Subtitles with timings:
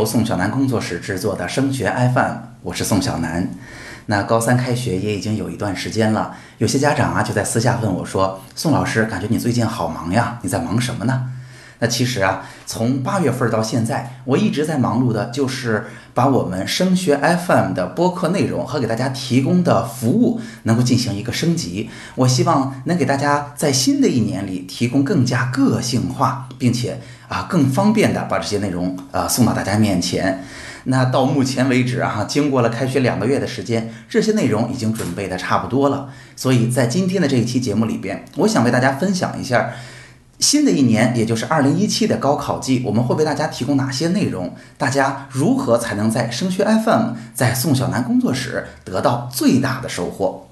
[0.00, 3.46] 由宋小南工作室制作的升学 FM，我是宋小南。
[4.06, 11.28] 那高三开学也已经有一段时间了，有些家长啊就在私下问我说：“宋老师，感觉你最近好忙呀，你在忙什么呢？”
[11.80, 21.88] 那其实啊，从八月份到现在，我一直在忙碌的就是把我们升学 FM 的播客内容和给大家提供的服务能够进行一个升级。
[22.16, 30.44] 我希望能给大家在新的一年里提供更加个性化，并且啊更方便的把这些内容呃送到大家面前。
[30.84, 36.10] 那到目前为止啊，经过了开学两个月的时间，这些内容已经准备的差不多了。
[36.36, 39.70] 所以在今天的这一期节目里边，我想为大家分享一下。
[40.40, 44.54] 新的一年，也就是二零一七的高考季，我们会为大家提供哪些内容？
[44.78, 50.48] 大家如何才能在升学 FM，在宋小楠工作室得到最大的收获？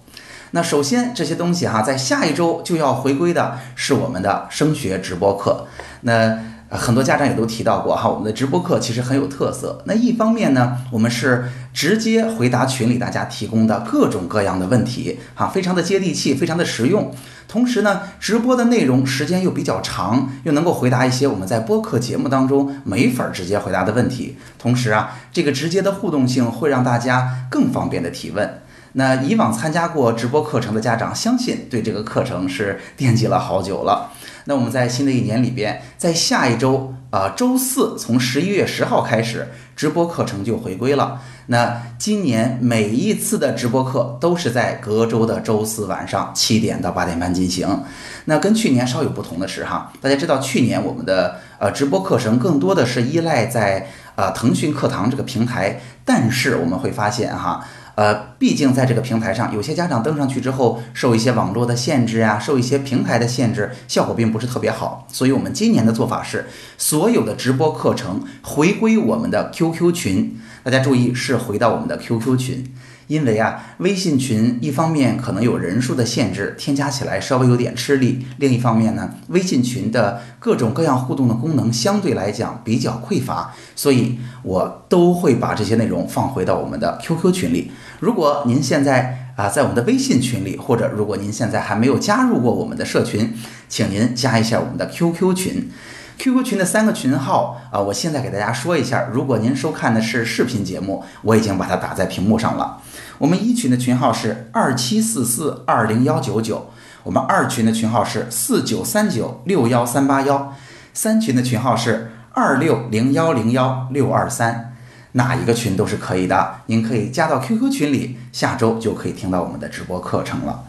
[0.50, 5.66] 那首先，这些东西哈，在下一周就要回归的是我们的升学直播课。
[6.02, 6.38] 那。
[6.70, 9.80] 很多家长也都提到过哈，我们的直播课其实很有特色。
[9.86, 17.10] 那一方面呢，我们是直接回答群里大家提供的各种各样的问题，哈，非常的接地气，非常的实用。
[17.48, 24.36] 同时呢，直播的内容时间又比较长，又能够回答一些我们在播客节目当中没法直接回答的问题。
[24.58, 28.60] 同时啊，这个直接的互动性会让大家更方便的提问。
[28.98, 34.10] 那以往参加过直播课程的家长，相信对这个课程是惦记了好久了。
[34.46, 39.46] 那我们在新的一年里边，在下一周啊，周四从十一月十号开始，
[39.76, 41.20] 直播课程就回归了。
[41.46, 47.84] 那今年每一次的直播课都是在隔周的周四晚上七点到八点半进行。
[48.24, 57.64] 那跟去年稍有不同的是哈，大家知道去年我们的呃直播课程更多的是依赖在呃腾讯课堂这个平台，但是我们会发现哈。
[57.98, 65.08] 呃，毕竟在这个平台上，有些家长登上去之后，受一些网络的限制啊，受一些平台的限制，效果并不是特别好。
[65.10, 66.46] 所以，我们今年的做法是，
[66.76, 70.38] 所有的直播课程回归我们的 QQ 群。
[70.62, 72.72] 大家注意，是回到我们的 QQ 群。
[73.08, 87.72] 因为啊，微信群一方面可能有人数的限制，添加起来稍微有点吃力；另一方面呢，微信群的各种各样互动的功能相对来讲比较匮乏，所以我都会把这些内容放回到我们的 QQ 群里。
[87.98, 93.32] 如果您现在啊在我们的微信群里，或者如果您现在还没有加入过我们的社群，
[93.68, 95.70] 请您加一下我们的 QQ 群。
[96.18, 99.08] QQ 群的三个群号啊，我现在给大家说一下。
[99.12, 102.82] 如果您收看的是视频节目，我已经把它打在屏幕上了。
[103.18, 106.70] 我们一群的群号是二七四四二零幺九九，
[107.04, 110.52] 我们二群的群号是四九三九六幺三八幺，
[110.92, 114.74] 三群的群号是二六零幺零幺六二三，
[115.12, 116.56] 哪一个群都是可以的。
[116.66, 120.64] 您可以加到 QQ 群里，下周就可以听到我们的直播课程了。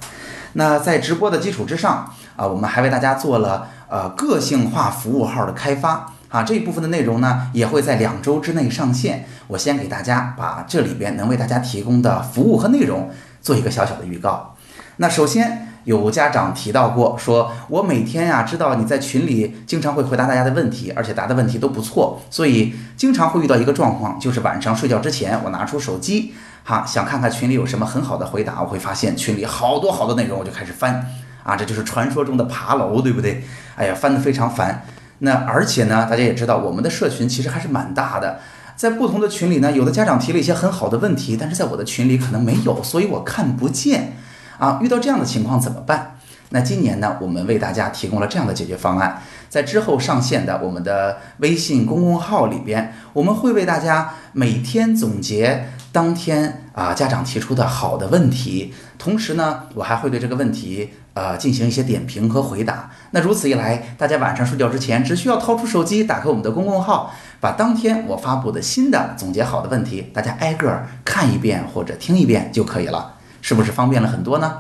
[0.54, 3.70] 那在直播的基础之上啊，我们还为大家做了。
[3.90, 9.26] 呃，个性化服务号的开发啊，这一部分的内容呢，也会在两周之内上线。
[9.48, 13.10] 我先给大家把这里边能为大家提供的服务和内容
[13.42, 14.56] 做一个小小的预告。
[14.98, 26.34] 那首先有家长提到过，说我每天呀，知道你在群里经常会回答大家的问题，而且答的问题都不错，所以经常会遇到一个状况，就是晚上睡觉之前，我拿出手机，
[26.64, 31.08] 哈，想看看群里有什么很好的回答，我会发现群里好多好多内容，我就开始翻。
[31.50, 33.44] 啊，这就是传说中的爬楼，对不对？
[33.76, 34.86] 哎呀，翻得非常烦。
[35.20, 38.40] 那而且呢，大家也知道，我们的社群其实还是蛮大的，
[38.76, 44.14] 在不同的群里呢，有的家长提了一些很好的问题，但是在我的群里可能没有，所以我看不见。
[44.60, 46.18] 啊，遇到这样的情况怎么办？
[46.52, 60.92] 那今年呢，我们为大家提供了这样的解决方案，在之后上线的我们的微信公众号里边，我们会为大家每天总结当天啊家长提出的好的问题，同时呢，我还会对这个问题。
[61.16, 62.90] 呃，进行一些点评和回答。
[63.12, 74.60] 那如此一来，大家晚上睡觉之前只需要掏出手机，打开我们的公众号，把当天我发布的新的总结好的问题，大家挨个看一遍或者听一遍就可以了，是不是方便了很多呢？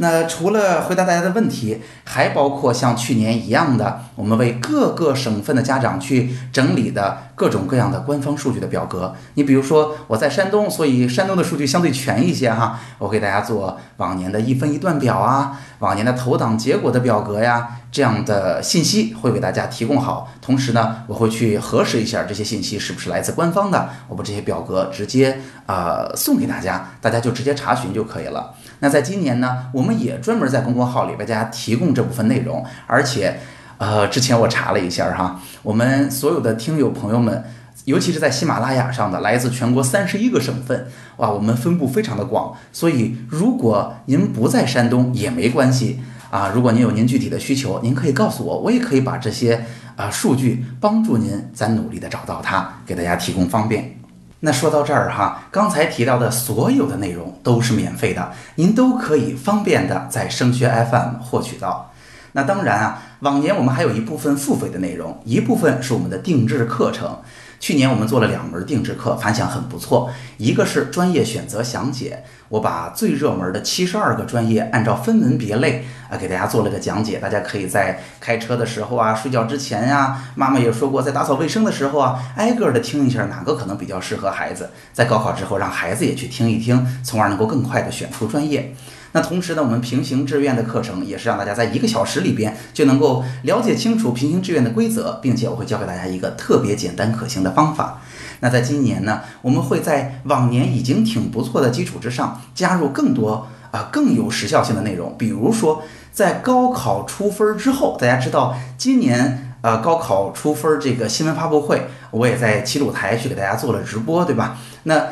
[0.00, 9.14] 那除了回答大家的问题，还包括像去年一样的，我们为各个省份的家长去整理的各种各样的官方数据的表格。
[9.34, 12.78] 你比如说我在山东，所以山东的数据相对全一些哈。
[12.98, 20.30] 我给大家做往年的一分一段表啊，往年的投档结果的表格呀，这样的信息会给大家提供好。
[20.40, 28.54] 同时呢，我会去核实一下这些信息是不是来自官方的，我把这些表格直接啊送给大家，大家就直接查询就可以了。
[28.80, 33.40] 那在今年呢，我们也专门在公众号里为大家提供这部分内容，而且，
[33.78, 37.44] 呃，之前我查了一下哈，我们所有的听友朋友们，
[37.84, 40.86] 尤其是在喜马拉雅上的，来自全国三十一个省份，
[41.16, 49.64] 哇，我们分布非常的广，所以如果您不在山东也没关系啊，如果您有您具体的需求，您可以告诉我，我也可以把这些
[49.96, 53.97] 啊数据帮助您，咱努力的找到它，给大家提供方便。
[54.40, 61.92] 那说到这儿哈，刚才提到的所有的内容都是免费的，您都可以方便的在升学 FM 获取到。
[62.32, 67.18] 那当然啊，往年我们还有一部分付费的内容，一部分是我们的定制课程。
[67.60, 70.10] 去年我们做了两门定制课，反响很不错。
[70.36, 88.72] 一个是专业选择详解，我把最热门的七十二个专业按照分门别类啊给大家做了个讲解，大家可以在开车的时候啊、睡觉之前呀，妈妈也说过，在打扫卫生的时候啊，挨个的听一下哪个可能比较适合孩子，在高考之后让孩子也去听一听，从而能够更快的选出专业。
[89.18, 98.00] 那同时呢，我们平行志愿的课程也是让大家在一个小时里边就能够了解清楚平行志愿的规则，并且我会教给大家一个特别简单可行的方法。
[98.38, 105.16] 那在今年呢，我们会在往年已经挺不错的基础之上，加入更多啊更有时效性的内容。
[105.18, 105.82] 比如说，
[106.12, 114.56] 在高考出分之后，大家知道今年呃高考出分这个新闻发布会，我也在齐鲁台去给大家做了直播，对吧？
[114.84, 115.08] 那。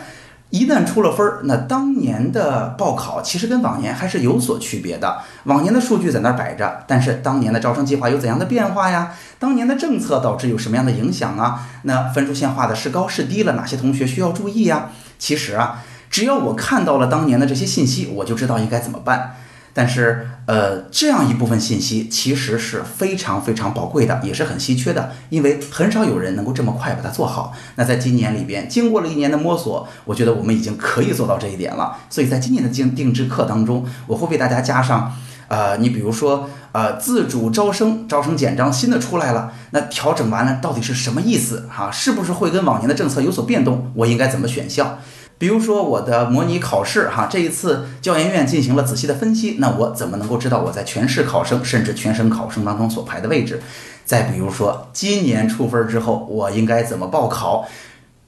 [0.50, 5.18] 一旦出了分儿，那当年的报考其实跟往年还是有所区别的。
[5.44, 9.12] 往年的数据在那儿摆着，但是当年的招生计划有怎样的变化呀？
[9.40, 11.66] 当年的政策导致有什么样的影响啊？
[11.82, 13.54] 那分数线画的是高是低了？
[13.54, 14.90] 哪些同学需要注意呀？
[15.18, 19.34] 其实啊，只要我看到了当年的这些信息，我就知道应该怎么办。
[19.78, 27.52] 但是，呃，这样一部分信息其实是非常非常宝贵的，也是很稀缺的，因为很少有人能够这么快把它做好。
[27.74, 31.98] 那在今年里边，经过了一年的摸索，我觉得我们已经可以做到这一点了。
[32.08, 35.12] 所以在今年的定定制课当中，我会为大家加上，
[35.48, 41.68] 呃，你比如说，呃，自主招生招生简章新的出来了，那调整完了到底是什么意思？
[41.70, 43.92] 哈，是不是会跟往年的政策有所变动？
[43.94, 45.00] 我应该怎么选校？
[45.38, 53.60] 比如说我的模拟考试，哈，这一次教研院进行了仔细的分析，那我怎么能够知道我在全市考生甚至全省考生当中所排的位置？
[54.06, 57.68] 再比如说今年出分之后，我应该怎么报考？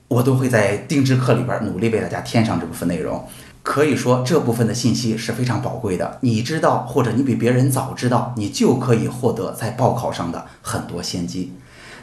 [0.08, 3.26] 我都会在定制课里边努力为大家添上这部分内容。
[3.62, 11.54] 可以说这部分的信息是非常宝贵的，你知道或者你比别人早知道，你就可以获得在报考上的很多先机。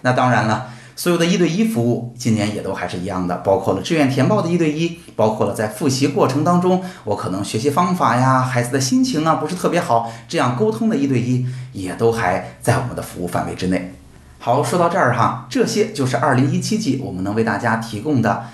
[0.01, 0.71] 那当然了。
[0.95, 13.93] 所有的一对一服务，今年也都还是一样的，包括了志愿填报的一对一，包括了在复习过程当中，我可能学习方法呀、孩子的心情啊不是特别好，这样沟通的一对一，也都还在我们的服务范围之内。
[14.39, 18.45] 好，说到这儿哈，这些就是二零一七级我们能为大家提供的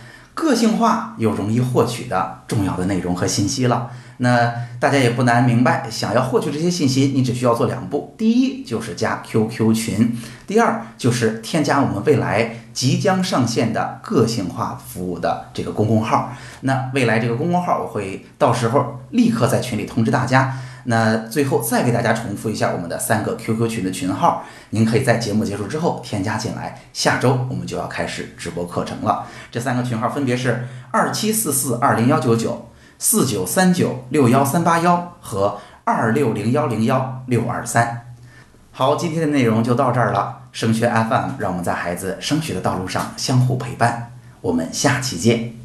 [0.41, 3.91] 个性化又容易获取的重要的内容和信息了。
[4.17, 10.17] 那大家也不难明白，想要获取这些信息，你只需要做两步：第一就是加 QQ 群，
[10.47, 16.33] 第二就是添加我们未来即将上线的个性化服务的这个公共号。
[16.61, 20.57] 那未来这个公共号，我会到时候立刻在群里通知大家。
[20.85, 26.81] 那最后再给大家重复一下我们的三个 QQ 群的群号，您可以在节目结束之后添加进来。
[26.93, 32.67] 下周我们就要开始直播课程了，这三个群号分别是二七四四二零幺九九。
[33.03, 38.13] 四九三九六幺三八幺和二六零幺零幺六二三，
[38.71, 40.41] 好，今天的内容就到这儿了。
[40.51, 44.11] 升学 FM，让我们在孩子升学的道路上相互陪伴。
[44.41, 45.60] 我们下期见。